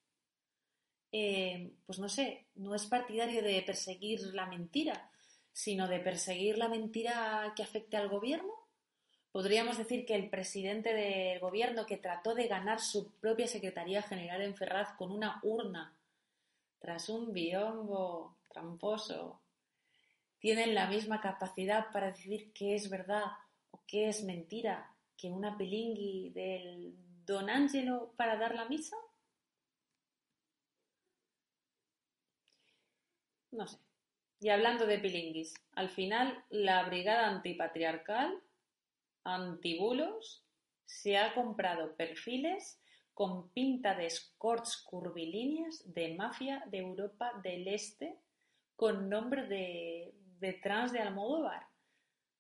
eh, 1.13 1.73
pues 1.85 1.99
no 1.99 2.09
sé, 2.09 2.47
no 2.55 2.75
es 2.75 2.87
partidario 2.87 3.43
de 3.43 3.61
perseguir 3.61 4.21
la 4.33 4.47
mentira, 4.47 5.11
sino 5.53 5.87
de 5.89 5.99
perseguir 5.99 6.57
la 6.57 6.69
mentira 6.69 7.53
que 7.57 7.65
afecte 7.65 7.97
al 7.97 8.09
gobierno. 8.09 8.55
Podríamos 9.33 9.77
decir 9.77 10.07
que 10.07 10.15
el 10.15 10.31
presidente 10.31 10.95
del 10.95 11.41
gobierno 11.41 11.85
que 11.85 11.99
trató 11.99 12.35
de 12.35 12.47
ganar 12.47 12.81
su 12.81 13.11
propia 13.17 13.49
Secretaría 13.49 14.01
General 14.01 14.41
en 14.41 14.57
Ferraz 14.57 14.97
con 14.97 15.11
una 15.11 15.41
urna 15.43 15.98
tras 16.79 17.09
un 17.09 17.33
biombo 17.33 18.37
tramposo, 18.49 19.41
tienen 20.39 20.75
la 20.75 20.89
misma 20.89 21.21
capacidad 21.21 21.91
para 21.93 22.09
decir 22.09 22.53
qué 22.53 22.75
es 22.75 22.89
verdad 22.89 23.25
o 23.71 23.83
qué 23.87 24.09
es 24.09 24.23
mentira 24.25 24.95
que 25.17 25.31
una 25.31 25.59
pilingui 25.59 26.31
del 26.31 26.95
Don 27.27 27.51
Angelo 27.51 28.15
para 28.17 28.37
dar 28.37 28.55
la 28.55 28.67
misa? 28.67 28.97
No 33.51 33.67
sé. 33.67 33.79
Y 34.41 34.51
hablando 34.51 34.87
de 34.87 34.99
pilinguis, 34.99 35.55
al 35.73 35.91
final 35.91 36.45
la 36.49 36.85
brigada 36.85 37.29
antipatriarcal, 37.29 38.41
antibulos, 39.25 40.45
se 40.85 41.19
ha 41.19 41.35
comprado 41.35 41.97
perfiles 41.97 42.81
con 43.19 43.51
pinta 43.51 43.97
de 43.97 44.07
escorts 44.07 44.77
curvilíneas 44.77 45.83
de 45.93 46.15
mafia 46.15 46.63
de 46.71 46.79
Europa 46.79 47.33
del 47.43 47.67
Este 47.67 48.17
con 48.77 49.09
nombre 49.09 49.49
de, 49.49 50.15
de 50.39 50.53
trans 50.53 50.93
de 50.93 51.01
Almodóvar. 51.01 51.67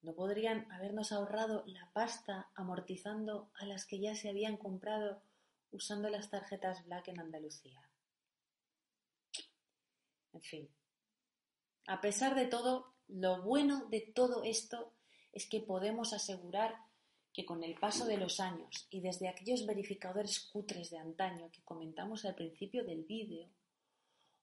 ¿No 0.03 0.15
podrían 0.15 0.71
habernos 0.71 1.11
ahorrado 1.11 1.65
la 1.67 1.91
pasta 1.93 2.53
amortizando 2.55 3.51
a 3.55 3.67
las 3.67 3.87
que 3.87 3.99
ya 3.99 4.15
se 4.15 4.29
habían 4.29 4.57
comprado 4.57 5.21
usando 5.73 6.11
las 6.11 6.31
tarjetas 6.31 6.85
Black 6.87 7.09
en 7.09 7.19
Andalucía? 7.19 7.83
En 10.33 10.43
fin. 10.43 10.71
A 11.89 12.01
pesar 12.01 12.37
de 12.37 12.47
todo, 12.47 12.95
lo 13.09 13.43
bueno 13.43 13.87
de 13.87 14.13
todo 14.15 14.45
esto 14.45 14.95
es 15.33 15.49
que 15.49 15.59
podemos 15.59 16.13
asegurar 16.13 16.77
que 17.39 17.47
con 17.47 17.63
el 17.63 17.77
paso 17.77 18.05
de 18.05 18.17
los 18.17 18.41
años 18.41 18.89
y 18.91 18.99
desde 18.99 19.29
aquellos 19.29 19.65
verificadores 19.65 20.41
cutres 20.41 20.91
de 20.91 20.99
antaño 20.99 21.49
que 21.53 21.63
comentamos 21.63 22.25
al 22.25 22.35
principio 22.35 22.83
del 22.83 23.05
vídeo, 23.05 23.47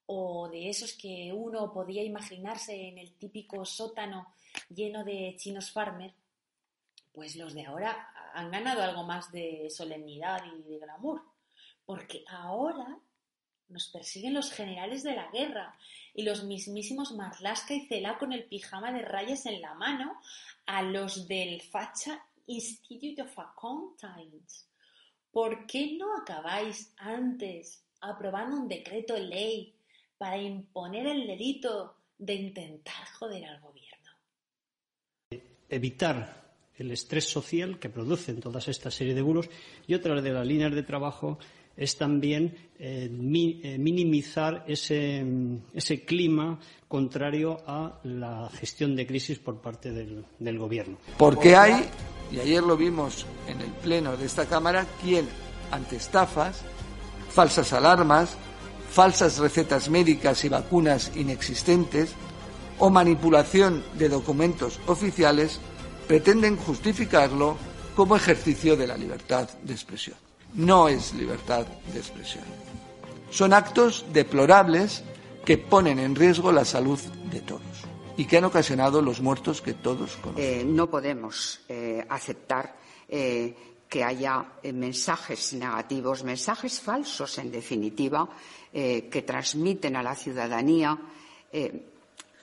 o 0.06 0.48
de 0.48 0.70
esos 0.70 0.94
que 0.94 1.34
uno 1.34 1.74
podía 1.74 2.06
imaginarse 2.06 2.88
en 2.88 2.98
el 2.98 3.12
típico 3.16 3.66
sótano 3.66 4.34
lleno 4.70 5.04
de 5.04 5.36
chinos 5.38 5.72
farmer, 5.72 6.14
pues 7.12 7.36
los 7.36 7.54
de 7.54 7.66
ahora 7.66 8.14
han 8.34 8.50
ganado 8.50 8.82
algo 8.82 9.04
más 9.04 9.30
de 9.30 9.70
solemnidad 9.70 10.46
y 10.46 10.62
de 10.62 10.80
glamour, 10.80 11.22
porque 11.86 12.24
ahora 12.30 12.98
nos 13.68 13.90
persiguen 13.90 14.36
los 14.36 14.54
generales 14.54 15.04
de 15.04 15.18
la 15.18 15.30
guerra 15.32 15.78
y 16.14 16.24
los 16.24 16.46
mismísimos 16.46 17.12
Marlaska 17.12 17.74
y 17.74 17.88
Cela 17.88 18.18
con 18.18 18.32
el 18.32 18.46
pijama 18.46 18.94
de 18.94 19.02
rayas 19.02 19.46
en 19.48 19.60
la 19.60 19.74
mano 19.74 20.18
a 20.66 20.82
los 20.82 21.28
del 21.28 21.62
Facha 21.62 22.24
Institute 22.48 23.22
of 23.22 23.38
Accountants. 23.38 24.70
¿Por 25.32 25.66
qué 25.66 25.98
no 25.98 26.18
acabáis 26.18 26.94
antes 26.98 27.84
aprobando 28.02 28.58
un 28.58 28.68
decreto 28.68 29.18
ley 29.18 29.76
para 30.18 30.38
imponer 30.38 31.08
el 31.08 31.28
delito 31.28 31.98
de 32.18 32.36
intentar 32.36 33.06
joder 33.20 33.46
al 33.46 33.60
gobierno? 33.60 33.86
evitar 35.70 36.46
el 36.78 36.92
estrés 36.92 37.26
social 37.26 37.80
que 37.80 37.90
producen 37.90 38.40
todas 38.40 38.68
esta 38.68 38.92
serie 38.92 39.14
de 39.14 39.22
bulos 39.22 39.50
y 39.88 39.94
otra 39.94 40.22
de 40.22 40.32
las 40.32 40.46
líneas 40.46 40.74
de 40.74 40.84
trabajo 40.84 41.40
es 41.78 41.98
también 41.98 42.56
eh, 42.80 43.10
eh, 43.10 43.78
minimizar 43.78 44.64
ese, 44.68 45.26
ese, 45.74 46.06
clima 46.06 46.58
contrario 46.88 47.58
a 47.68 48.00
la 48.04 48.50
gestión 48.50 48.96
de 48.96 49.06
crisis 49.06 49.40
por 49.40 49.60
parte 49.60 49.92
del, 49.92 50.24
del 50.40 50.58
gobierno. 50.58 50.98
Porque 51.18 51.56
hay, 51.56 51.84
y 52.32 52.40
ayer 52.40 52.64
lo 52.64 52.78
vimos 52.78 53.26
en 53.48 53.62
el 53.62 53.72
pleno 53.72 54.18
de 54.18 54.26
esta 54.26 54.46
Cámara, 54.46 54.86
quien 55.02 55.28
ante 55.72 55.98
estafas, 55.98 56.62
falsas 57.30 57.74
alarmas, 57.74 58.36
falsas 58.92 59.38
recetas 59.38 59.90
médicas 59.90 60.44
y 60.46 60.50
vacunas 60.50 61.12
inexistentes, 61.16 62.12
o 62.78 62.90
manipulación 62.90 63.84
de 63.94 64.10
documentos 64.10 64.80
oficiales 64.88 65.60
pretenden 66.08 66.58
justificarlo 66.58 67.58
como 67.96 68.16
ejercicio 68.16 68.76
de 68.76 68.88
la 68.88 68.98
libertad 68.98 69.50
de 69.64 69.74
expresión. 69.74 70.18
No 70.54 70.90
es 70.90 71.14
libertad 71.14 71.66
de 71.94 72.00
expresión. 72.00 72.44
Son 73.32 73.54
actos 73.54 74.06
deplorables 74.12 75.04
que 75.46 75.58
ponen 75.58 76.00
en 76.00 76.16
riesgo 76.16 76.52
la 76.52 76.66
salud 76.66 77.00
de 77.32 77.40
todos 77.42 77.95
y 78.18 78.26
que 78.26 78.38
han 78.38 78.46
ocasionado 78.46 79.02
los 79.02 79.22
muertos 79.22 79.62
que 79.62 79.74
todos 79.74 80.16
conocemos. 80.18 80.40
Eh, 80.40 80.64
no 80.66 80.90
podemos 80.90 81.62
eh, 81.70 82.06
aceptar 82.10 82.76
eh, 83.08 83.56
que 83.90 84.04
haya 84.04 84.46
mensajes 84.74 85.54
negativos, 85.54 86.24
mensajes 86.24 86.80
falsos, 86.82 87.38
en 87.38 87.52
definitiva, 87.52 88.28
que 88.74 89.24
transmiten 89.26 89.96
a 89.96 90.04
la 90.04 90.16
ciudadanía 90.16 91.00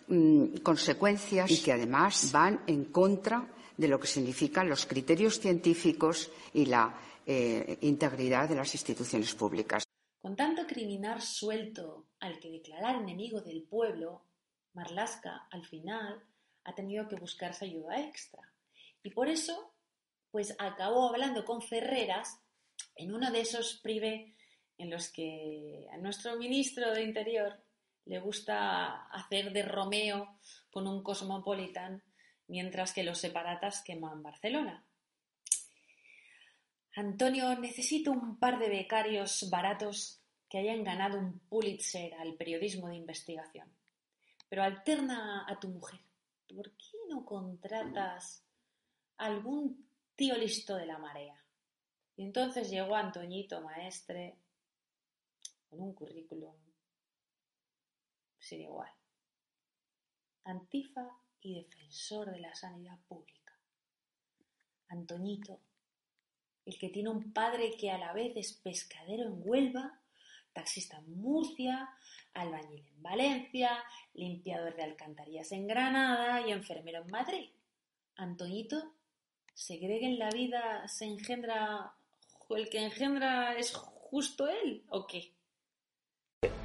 Mm, 0.09 0.57
consecuencias 0.63 1.51
y 1.51 1.63
que 1.63 1.73
además 1.73 2.31
van 2.33 2.61
en 2.67 2.85
contra 2.87 3.49
de 3.77 3.89
lo 3.89 3.99
que 3.99 4.07
significan 4.07 4.69
los 4.69 4.85
criterios 4.85 5.41
científicos 5.41 6.31
y 6.53 6.67
la 6.67 6.95
eh, 7.25 7.79
integridad 7.83 8.47
de 8.47 8.57
las 8.57 8.75
instituciones 8.75 9.35
públicas. 9.35 9.85
Con 10.21 10.37
tanto 10.37 10.67
criminal 10.67 11.23
suelto 11.23 12.09
al 12.21 12.39
que 12.39 12.51
declarar 12.51 12.97
enemigo 12.97 13.41
del 13.41 13.63
pueblo, 13.63 14.27
Marlaska 14.75 15.49
al 15.51 15.65
final 15.67 16.23
ha 16.65 16.75
tenido 16.75 17.09
que 17.09 17.17
buscarse 17.17 17.65
ayuda 17.65 18.01
extra. 18.01 18.43
Y 19.03 19.11
por 19.11 19.29
eso, 19.29 19.75
pues 20.31 20.55
acabó 20.59 21.09
hablando 21.09 21.45
con 21.45 21.63
Ferreras 21.63 22.41
en 22.97 23.15
uno 23.15 23.31
de 23.31 23.41
esos 23.41 23.81
prive 23.83 24.35
en 24.79 24.91
los 24.91 25.11
que 25.11 25.87
a 25.93 25.97
nuestro 25.99 26.37
ministro 26.37 26.93
de 26.93 27.03
Interior 27.03 27.63
le 28.05 28.19
gusta 28.19 29.07
hacer 29.09 29.53
de 29.53 29.63
Romeo 29.63 30.39
con 30.71 30.87
un 30.87 31.03
Cosmopolitan, 31.03 32.03
mientras 32.49 32.93
que 32.93 33.05
los 33.05 33.19
separatas 33.19 33.83
queman 33.83 34.23
Barcelona. 34.23 34.85
Antonio, 36.95 37.59
necesito 37.59 38.11
un 38.11 38.39
par 38.39 38.59
de 38.59 38.69
becarios 38.69 39.49
baratos 39.51 40.21
que 40.49 40.59
hayan 40.59 40.85
ganado 40.85 41.19
un 41.19 41.39
Pulitzer 41.49 42.13
al 42.15 42.35
periodismo 42.35 42.89
de 42.89 42.97
investigación. 42.97 43.73
Pero 44.53 44.65
alterna 44.65 45.47
a 45.49 45.59
tu 45.59 45.69
mujer. 45.69 45.99
¿Por 46.47 46.73
qué 46.73 46.99
no 47.09 47.25
contratas 47.25 48.45
algún 49.17 49.89
tío 50.15 50.37
listo 50.37 50.77
de 50.77 50.85
la 50.85 50.99
marea? 50.99 51.43
Y 52.17 52.25
entonces 52.25 52.69
llegó 52.69 52.95
Antoñito 52.95 53.63
Maestre 53.63 54.37
con 55.71 55.81
un 55.81 55.95
currículum 55.95 56.55
sin 58.39 58.61
igual. 58.61 58.91
Antifa 60.45 61.09
y 61.41 61.55
defensor 61.55 62.31
de 62.31 62.41
la 62.41 62.55
sanidad 62.55 62.99
pública. 63.09 63.59
Antoñito, 64.89 65.63
el 66.67 66.77
que 66.79 66.91
tiene 66.91 67.09
un 67.09 67.33
padre 67.33 67.71
que 67.81 67.91
a 67.91 67.97
la 67.97 68.13
vez 68.13 68.37
es 68.37 68.53
pescadero 68.53 69.23
en 69.23 69.41
Huelva, 69.43 70.02
taxista 70.53 70.99
en 70.99 71.21
Murcia, 71.21 71.89
albañil 72.35 72.87
en 72.87 73.03
Valencia, 73.03 73.71
limpiador 74.15 74.75
de 74.77 74.85
alcantarillas 74.85 75.53
en 75.53 75.67
Granada 75.67 76.47
y 76.47 76.53
enfermero 76.53 77.03
en 77.03 77.11
Madrid. 77.11 77.51
Antoñito 78.17 78.77
se 79.55 79.79
cree 79.79 80.01
que 80.01 80.07
en 80.07 80.19
la 80.19 80.31
vida 80.31 80.87
se 80.89 81.07
engendra, 81.07 81.93
el 82.51 82.69
que 82.69 82.85
engendra 82.85 83.55
es 83.57 83.75
justo 83.75 84.49
él, 84.49 84.85
¿o 84.89 85.07
qué? 85.07 85.33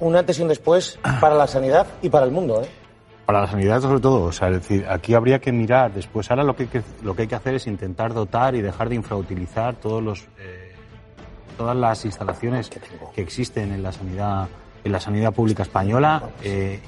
Un 0.00 0.16
antes 0.16 0.38
y 0.38 0.42
un 0.42 0.48
después 0.48 0.98
para 1.20 1.34
la 1.34 1.46
sanidad 1.46 1.86
y 2.02 2.08
para 2.08 2.26
el 2.26 2.32
mundo, 2.32 2.62
¿eh? 2.62 2.68
Para 3.24 3.42
la 3.42 3.46
sanidad 3.46 3.80
sobre 3.80 4.00
todo, 4.00 4.24
o 4.24 4.32
sea, 4.32 4.48
es 4.48 4.54
decir, 4.54 4.86
aquí 4.88 5.14
habría 5.14 5.38
que 5.38 5.52
mirar 5.52 5.92
después. 5.92 6.30
Ahora 6.30 6.44
lo 6.44 6.56
que 6.56 6.64
hay 6.64 6.68
que, 6.68 6.82
lo 7.02 7.14
que, 7.14 7.22
hay 7.22 7.28
que 7.28 7.34
hacer 7.34 7.54
es 7.54 7.66
intentar 7.66 8.14
dotar 8.14 8.54
y 8.54 8.62
dejar 8.62 8.88
de 8.88 8.94
infrautilizar 8.94 9.76
todos 9.76 10.02
los, 10.02 10.26
eh, 10.38 10.67
todas 11.58 11.76
las 11.76 12.06
instalaciones 12.06 12.70
que 12.70 13.20
existen 13.20 13.72
en 13.72 13.82
la 13.82 13.92
sanidad, 13.92 14.48
en 14.82 14.92
la 14.92 15.00
sanidad 15.00 15.34
pública 15.34 15.64
española, 15.64 16.30
eh, 16.42 16.80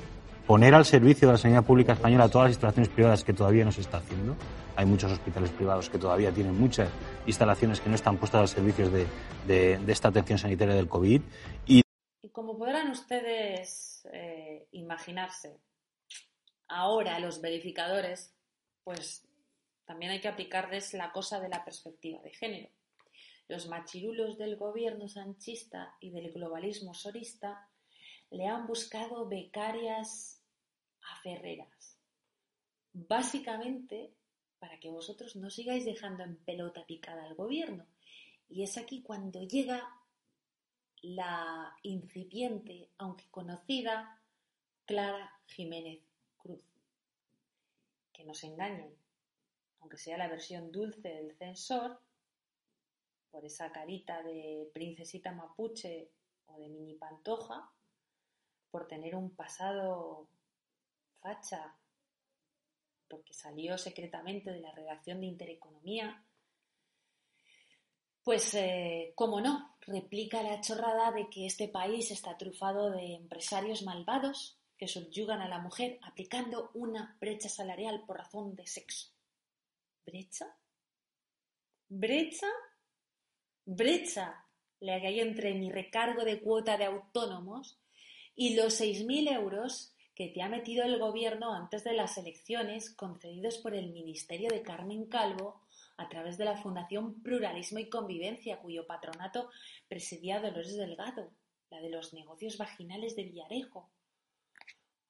poner 0.46 0.74
al 0.74 0.86
servicio 0.86 1.28
de 1.28 1.32
la 1.32 1.38
sanidad 1.38 1.64
pública 1.64 1.92
española 1.92 2.30
todas 2.30 2.46
las 2.46 2.52
instalaciones 2.52 2.88
privadas 2.88 3.22
que 3.22 3.34
todavía 3.34 3.66
no 3.66 3.72
se 3.72 3.82
está 3.82 3.98
haciendo. 3.98 4.36
Hay 4.76 4.86
muchos 4.86 5.12
hospitales 5.12 5.50
privados 5.50 5.90
que 5.90 5.98
todavía 5.98 6.32
tienen 6.32 6.58
muchas 6.58 6.88
instalaciones 7.26 7.80
que 7.80 7.90
no 7.90 7.96
están 7.96 8.16
puestas 8.16 8.40
al 8.40 8.48
servicio 8.48 8.88
de, 8.88 9.06
de, 9.46 9.76
de 9.78 9.92
esta 9.92 10.08
atención 10.08 10.38
sanitaria 10.38 10.74
del 10.74 10.88
COVID 10.88 11.20
y 11.66 11.82
como 12.32 12.56
podrán 12.56 12.90
ustedes 12.90 14.06
eh, 14.12 14.66
imaginarse, 14.72 15.60
ahora 16.68 17.18
los 17.18 17.40
verificadores, 17.40 18.34
pues 18.84 19.26
también 19.84 20.12
hay 20.12 20.20
que 20.20 20.28
aplicarles 20.28 20.94
la 20.94 21.12
cosa 21.12 21.40
de 21.40 21.48
la 21.48 21.64
perspectiva 21.64 22.20
de 22.22 22.30
género. 22.30 22.68
Los 23.50 23.66
machirulos 23.66 24.38
del 24.38 24.54
gobierno 24.54 25.08
sanchista 25.08 25.96
y 25.98 26.10
del 26.10 26.30
globalismo 26.30 26.94
sorista 26.94 27.68
le 28.30 28.46
han 28.46 28.64
buscado 28.68 29.26
becarias 29.26 30.40
a 31.02 31.20
Ferreras. 31.20 31.98
Básicamente 32.92 34.14
para 34.60 34.78
que 34.78 34.88
vosotros 34.88 35.34
no 35.34 35.50
sigáis 35.50 35.84
dejando 35.84 36.22
en 36.22 36.36
pelota 36.36 36.86
picada 36.86 37.24
al 37.24 37.34
gobierno. 37.34 37.88
Y 38.48 38.62
es 38.62 38.78
aquí 38.78 39.02
cuando 39.02 39.42
llega 39.42 39.96
la 41.02 41.76
incipiente, 41.82 42.90
aunque 42.98 43.24
conocida, 43.32 44.22
Clara 44.84 45.28
Jiménez 45.46 46.04
Cruz. 46.36 46.62
Que 48.12 48.22
nos 48.22 48.44
engañen, 48.44 48.94
aunque 49.80 49.98
sea 49.98 50.18
la 50.18 50.28
versión 50.28 50.70
dulce 50.70 51.08
del 51.08 51.36
censor, 51.36 52.00
por 53.30 53.44
esa 53.44 53.70
carita 53.70 54.22
de 54.22 54.70
princesita 54.72 55.32
mapuche 55.32 56.10
o 56.46 56.58
de 56.58 56.68
mini 56.68 56.94
pantoja, 56.94 57.70
por 58.70 58.86
tener 58.86 59.14
un 59.14 59.34
pasado 59.34 60.28
facha, 61.20 61.76
porque 63.08 63.34
salió 63.34 63.76
secretamente 63.76 64.50
de 64.50 64.60
la 64.60 64.72
redacción 64.72 65.20
de 65.20 65.26
Intereconomía, 65.26 66.24
pues, 68.22 68.54
eh, 68.54 69.12
cómo 69.14 69.40
no, 69.40 69.76
replica 69.80 70.42
la 70.42 70.60
chorrada 70.60 71.10
de 71.10 71.28
que 71.30 71.46
este 71.46 71.68
país 71.68 72.10
está 72.10 72.36
trufado 72.36 72.90
de 72.90 73.14
empresarios 73.14 73.82
malvados 73.82 74.58
que 74.76 74.88
subyugan 74.88 75.40
a 75.40 75.48
la 75.48 75.58
mujer 75.58 75.98
aplicando 76.02 76.70
una 76.74 77.16
brecha 77.20 77.48
salarial 77.48 78.04
por 78.06 78.18
razón 78.18 78.54
de 78.54 78.66
sexo. 78.66 79.10
¿Brecha? 80.06 80.56
¿Brecha? 81.88 82.46
¿Brecha? 83.72 84.46
La 84.80 85.00
que 85.00 85.06
hay 85.06 85.20
entre 85.20 85.54
mi 85.54 85.70
recargo 85.70 86.24
de 86.24 86.40
cuota 86.40 86.76
de 86.76 86.86
autónomos 86.86 87.78
y 88.34 88.56
los 88.56 88.80
6.000 88.80 89.32
euros 89.32 89.94
que 90.16 90.26
te 90.26 90.42
ha 90.42 90.48
metido 90.48 90.82
el 90.82 90.98
gobierno 90.98 91.54
antes 91.54 91.84
de 91.84 91.92
las 91.92 92.18
elecciones 92.18 92.90
concedidos 92.90 93.58
por 93.58 93.76
el 93.76 93.92
Ministerio 93.92 94.48
de 94.50 94.62
Carmen 94.62 95.06
Calvo 95.06 95.60
a 95.98 96.08
través 96.08 96.36
de 96.36 96.46
la 96.46 96.56
Fundación 96.56 97.22
Pluralismo 97.22 97.78
y 97.78 97.88
Convivencia, 97.88 98.58
cuyo 98.58 98.88
patronato 98.88 99.50
presidía 99.86 100.40
Dolores 100.40 100.76
Delgado, 100.76 101.30
la 101.70 101.80
de 101.80 101.90
los 101.90 102.12
negocios 102.12 102.58
vaginales 102.58 103.14
de 103.14 103.22
Villarejo. 103.22 103.88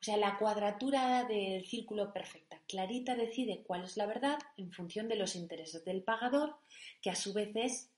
O 0.01 0.03
sea, 0.03 0.19
la 0.19 0.37
cuadratura 0.37 1.25
del 1.25 1.65
círculo 1.65 2.13
perfecta. 2.13 2.61
Clarita 2.69 3.15
decide 3.15 3.63
cuál 3.67 3.85
es 3.85 3.97
la 3.97 4.05
verdad 4.05 4.39
en 4.59 4.71
función 4.71 5.09
de 5.09 5.17
los 5.17 5.35
intereses 5.35 5.83
del 5.83 6.03
pagador, 6.03 6.57
que 7.01 7.09
a 7.09 7.17
su 7.17 7.33
vez 7.33 7.53
es 7.55 7.91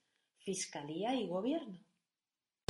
Fiscalía 0.43 1.15
y 1.15 1.27
Gobierno. 1.27 1.79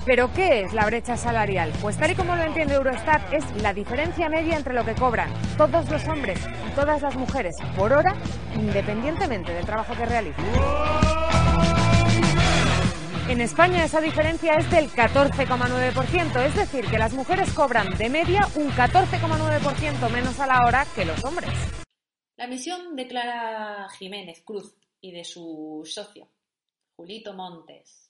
¿Pero 0.06 0.32
qué 0.34 0.62
es 0.62 0.74
la 0.74 0.86
brecha 0.86 1.16
salarial? 1.16 1.72
Pues 1.82 1.98
tal 1.98 2.12
y 2.12 2.16
como 2.16 2.36
lo 2.36 2.44
entiende 2.44 2.74
Eurostat, 2.76 3.34
es 3.34 3.46
la 3.62 3.74
diferencia 3.74 4.28
media 4.28 4.58
entre 4.58 4.74
lo 4.74 4.84
que 4.84 4.96
cobran 4.96 5.32
todos 5.58 5.90
los 5.90 6.06
hombres 6.08 6.40
y 6.68 6.76
todas 6.76 7.02
las 7.02 7.16
mujeres 7.16 7.56
por 7.78 7.94
hora, 7.94 8.14
independientemente 8.56 9.54
del 9.54 9.66
trabajo 9.66 9.96
que 9.96 10.06
realicen. 10.06 10.46
En 13.30 13.40
España 13.40 13.86
esa 13.86 14.02
diferencia 14.02 14.56
es 14.56 14.70
del 14.70 14.90
14,9%, 14.90 16.46
es 16.46 16.56
decir, 16.56 16.86
que 16.86 17.00
las 17.00 17.14
mujeres 17.14 17.52
cobran 17.54 17.98
de 17.98 18.10
media 18.10 18.42
un 18.56 18.70
14,9% 18.72 20.12
menos 20.12 20.40
a 20.42 20.48
la 20.48 20.60
hora 20.68 20.86
que 20.94 21.06
los 21.06 21.24
hombres. 21.24 21.50
La 22.36 22.48
misión 22.48 22.98
de 22.98 23.08
Clara 23.08 23.88
Jiménez 23.98 24.42
Cruz 24.44 24.76
y 25.00 25.14
de 25.14 25.24
su 25.24 25.82
socio, 25.86 26.33
Julito 27.04 27.34
Montes, 27.34 28.10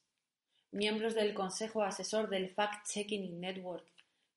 miembros 0.69 1.15
del 1.15 1.33
Consejo 1.33 1.81
Asesor 1.81 2.29
del 2.29 2.51
Fact 2.51 2.85
Checking 2.87 3.39
Network, 3.39 3.87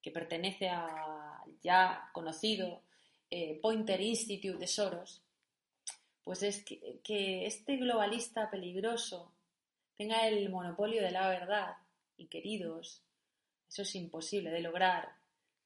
que 0.00 0.10
pertenece 0.10 0.70
al 0.70 1.44
ya 1.60 2.08
conocido 2.14 2.80
eh, 3.28 3.60
Pointer 3.60 4.00
Institute 4.00 4.56
de 4.56 4.66
Soros, 4.66 5.22
pues 6.24 6.42
es 6.42 6.64
que, 6.64 7.00
que 7.04 7.44
este 7.44 7.76
globalista 7.76 8.48
peligroso 8.48 9.30
tenga 9.94 10.26
el 10.26 10.48
monopolio 10.48 11.02
de 11.02 11.10
la 11.10 11.28
verdad 11.28 11.76
y 12.16 12.28
queridos, 12.28 13.02
eso 13.68 13.82
es 13.82 13.94
imposible 13.94 14.48
de 14.48 14.60
lograr 14.60 15.16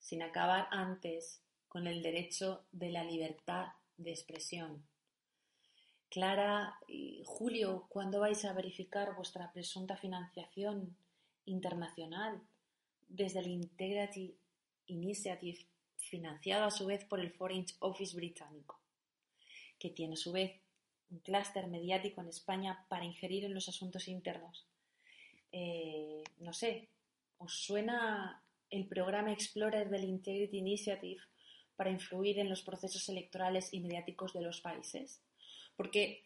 sin 0.00 0.20
acabar 0.20 0.66
antes 0.72 1.40
con 1.68 1.87
el 1.87 2.03
derecho 2.03 2.64
de 2.72 2.90
la 2.90 3.05
libertad 3.05 3.68
de 3.96 4.11
expresión. 4.11 4.85
Clara 6.11 6.77
y 6.88 7.23
Julio, 7.25 7.87
¿cuándo 7.88 8.18
vais 8.18 8.44
a 8.44 8.53
verificar 8.53 9.14
vuestra 9.14 9.53
presunta 9.53 9.96
financiación 9.96 10.96
internacional 11.44 12.42
desde 13.09 13.38
el 13.38 13.46
Integrity 13.46 14.37
Initiative, 14.87 15.66
financiado 15.99 16.64
a 16.64 16.73
su 16.73 16.87
vez 16.87 17.05
por 17.05 17.20
el 17.20 17.31
Foreign 17.31 17.64
Office 17.79 18.16
británico, 18.16 18.81
que 19.79 19.90
tiene 19.90 20.14
a 20.14 20.16
su 20.16 20.33
vez 20.33 20.61
un 21.11 21.20
clúster 21.20 21.68
mediático 21.68 22.20
en 22.20 22.29
España 22.29 22.85
para 22.88 23.05
ingerir 23.05 23.44
en 23.44 23.55
los 23.55 23.68
asuntos 23.68 24.09
internos? 24.09 24.66
Eh, 25.53 26.25
no 26.38 26.53
sé, 26.53 26.88
¿os 27.38 27.55
suena 27.55 28.42
el 28.68 28.88
programa 28.88 29.33
Explorer 29.33 29.88
del 29.88 30.03
Integrity 30.03 30.59
Initiative 30.59 31.23
para 31.77 31.90
influir 31.90 32.40
en 32.40 32.49
los 32.49 32.62
procesos 32.62 33.09
electorales 33.09 33.73
y 33.73 33.79
mediáticos 33.79 34.33
de 34.33 34.42
los 34.42 34.61
países? 34.61 35.23
Porque 35.76 36.24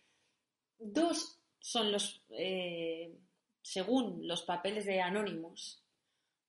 dos 0.78 1.40
son 1.60 1.92
los, 1.92 2.22
eh, 2.30 3.16
según 3.62 4.26
los 4.26 4.42
papeles 4.42 4.84
de 4.84 5.00
Anonymous, 5.00 5.82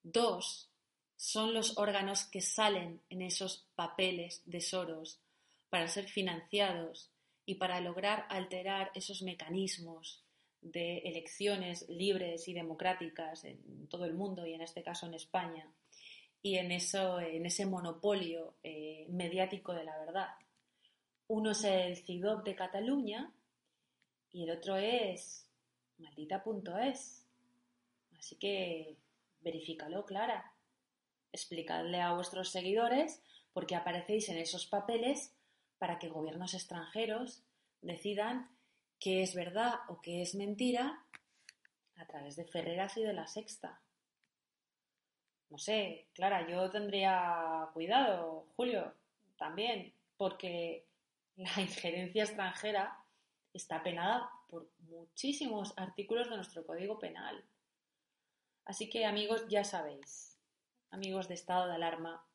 dos 0.03 0.71
son 1.15 1.53
los 1.53 1.77
órganos 1.77 2.25
que 2.25 2.41
salen 2.41 3.01
en 3.10 3.21
esos 3.21 3.69
papeles 3.75 4.41
de 4.45 4.62
Soros 4.62 5.21
para 5.69 5.88
ser 5.88 6.05
financiados 6.05 7.12
y 7.45 7.55
para 7.55 7.79
lograr 7.79 8.25
alterar 8.29 8.91
esos 8.95 9.21
mecanismos 9.21 10.23
de 10.62 10.97
elecciones 10.99 11.88
libres 11.89 12.47
y 12.47 12.53
democráticas 12.53 13.45
en 13.45 13.88
todo 13.88 14.05
el 14.05 14.13
mundo 14.13 14.45
y 14.45 14.53
en 14.53 14.62
este 14.62 14.84
caso 14.84 15.05
en 15.05 15.13
España 15.13 15.71
y 16.41 16.58
en, 16.58 16.71
eso, 16.71 17.19
en 17.19 17.45
ese 17.45 17.65
monopolio 17.65 18.55
eh, 18.63 19.08
mediático 19.10 19.73
de 19.73 19.84
la 19.84 19.97
verdad. 19.97 20.27
Uno 21.27 21.51
es 21.51 21.63
el 21.63 21.97
CIDOP 21.97 22.43
de 22.43 22.55
Cataluña 22.55 23.31
y 24.31 24.43
el 24.43 24.51
otro 24.51 24.75
es 24.75 25.49
maldita.es. 25.97 27.25
Así 28.17 28.35
que 28.35 28.95
verifícalo, 29.41 30.05
Clara. 30.05 30.53
Explicadle 31.31 32.01
a 32.01 32.13
vuestros 32.13 32.49
seguidores 32.49 33.21
por 33.53 33.65
qué 33.65 33.75
aparecéis 33.75 34.29
en 34.29 34.38
esos 34.38 34.67
papeles 34.67 35.33
para 35.79 35.97
que 35.99 36.09
gobiernos 36.09 36.53
extranjeros 36.53 37.41
decidan 37.81 38.49
qué 38.99 39.23
es 39.23 39.33
verdad 39.33 39.79
o 39.88 40.01
qué 40.01 40.21
es 40.21 40.35
mentira 40.35 41.03
a 41.95 42.05
través 42.05 42.35
de 42.35 42.45
Ferreras 42.45 42.97
y 42.97 43.03
de 43.03 43.13
la 43.13 43.27
Sexta. 43.27 43.81
No 45.49 45.57
sé, 45.57 46.07
Clara, 46.13 46.47
yo 46.49 46.69
tendría 46.69 47.69
cuidado, 47.73 48.47
Julio, 48.55 48.93
también, 49.38 49.93
porque 50.17 50.85
la 51.36 51.62
injerencia 51.62 52.24
extranjera 52.24 52.98
está 53.54 53.84
penada 53.84 54.30
por 54.48 54.69
muchísimos 54.80 55.74
artículos 55.78 56.30
de 56.30 56.38
nuestro 56.38 56.65
Código 56.65 57.00
Penal. 57.00 57.43
Así 58.65 58.89
que 58.89 59.06
amigos, 59.06 59.45
ya 59.48 59.63
sabéis, 59.63 60.39
amigos 60.91 61.28
de 61.28 61.36
estado 61.36 61.67
de 61.67 61.76
alarma, 61.76 62.26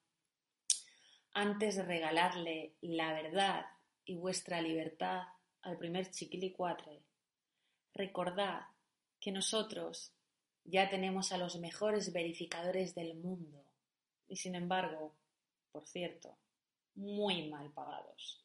antes 1.32 1.76
de 1.76 1.82
regalarle 1.82 2.74
la 2.80 3.12
verdad 3.12 3.66
y 4.04 4.16
vuestra 4.16 4.60
libertad 4.60 5.22
al 5.62 5.78
primer 5.78 6.10
chiquilicuatre, 6.10 7.02
recordad 7.94 8.66
que 9.18 9.32
nosotros 9.32 10.12
ya 10.64 10.88
tenemos 10.88 11.32
a 11.32 11.38
los 11.38 11.58
mejores 11.58 12.12
verificadores 12.12 12.94
del 12.94 13.14
mundo 13.14 13.64
y 14.28 14.36
sin 14.36 14.54
embargo, 14.54 15.14
por 15.72 15.86
cierto, 15.86 16.36
muy 16.94 17.48
mal 17.48 17.70
pagados. 17.72 18.44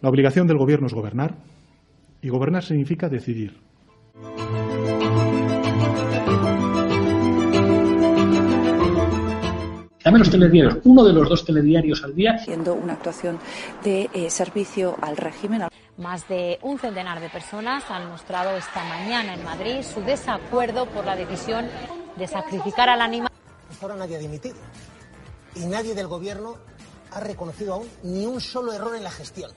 La 0.00 0.10
obligación 0.10 0.46
del 0.46 0.58
gobierno 0.58 0.86
es 0.86 0.92
gobernar 0.92 1.36
y 2.20 2.28
gobernar 2.28 2.62
significa 2.62 3.08
decidir. 3.08 3.58
Dame 10.04 10.20
los 10.20 10.30
telediarios, 10.30 10.78
uno 10.84 11.02
de 11.02 11.12
los 11.12 11.28
dos 11.28 11.44
telediarios 11.44 12.04
al 12.04 12.14
día. 12.14 12.34
Haciendo 12.34 12.74
una 12.74 12.92
actuación 12.92 13.40
de 13.82 14.08
eh, 14.12 14.30
servicio 14.30 14.96
al 15.00 15.16
régimen. 15.16 15.62
Más 15.96 16.28
de 16.28 16.58
un 16.62 16.78
centenar 16.78 17.20
de 17.20 17.28
personas 17.28 17.90
han 17.90 18.08
mostrado 18.08 18.56
esta 18.56 18.84
mañana 18.84 19.34
en 19.34 19.42
Madrid 19.42 19.82
su 19.82 20.02
desacuerdo 20.02 20.86
por 20.86 21.06
la 21.06 21.16
decisión 21.16 21.66
de 22.16 22.26
sacrificar 22.28 22.88
al 22.88 23.00
animal. 23.00 23.30
Hasta 23.70 23.86
ahora 23.86 23.98
nadie 23.98 24.16
ha 24.16 24.20
dimitido 24.20 24.56
y 25.56 25.64
nadie 25.66 25.94
del 25.94 26.06
gobierno 26.06 26.54
ha 27.12 27.20
reconocido 27.20 27.74
aún 27.74 27.88
ni 28.04 28.26
un 28.26 28.40
solo 28.40 28.72
error 28.72 28.94
en 28.94 29.02
la 29.02 29.10
gestión. 29.10 29.50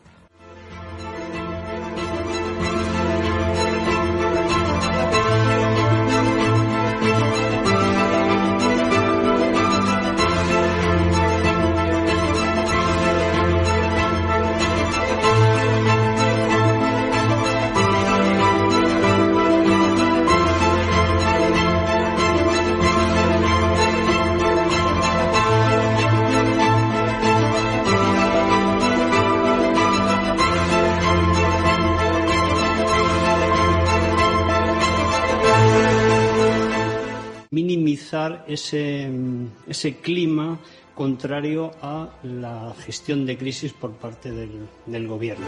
Minimizar 37.51 38.45
ese, 38.47 39.09
ese 39.67 39.95
clima 39.97 40.59
contrario 40.93 41.71
a 41.81 42.09
la 42.21 42.75
gestión 42.85 43.25
de 43.25 43.37
crisis 43.37 43.73
por 43.73 43.93
parte 43.93 44.31
del, 44.31 44.67
del 44.85 45.07
gobierno. 45.07 45.47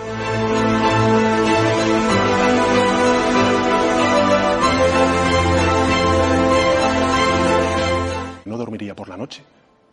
No 8.45 8.57
dormiría 8.57 8.95
por 8.95 9.07
la 9.07 9.17
noche, 9.17 9.43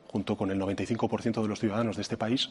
junto 0.07 0.37
con 0.37 0.51
el 0.51 0.59
95% 0.59 1.43
de 1.43 1.49
los 1.49 1.61
ciudadanos 1.61 1.97
de 1.97 2.03
este 2.03 2.17
país. 2.17 2.49